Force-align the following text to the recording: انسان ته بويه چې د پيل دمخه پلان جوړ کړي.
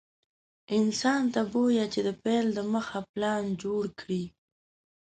انسان 0.77 1.21
ته 1.33 1.41
بويه 1.51 1.85
چې 1.93 1.99
د 2.07 2.09
پيل 2.23 2.45
دمخه 2.57 2.99
پلان 3.13 3.43
جوړ 3.63 3.83
کړي. 3.99 4.23